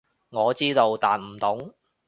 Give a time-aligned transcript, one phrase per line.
[0.31, 1.75] 我知道，但唔懂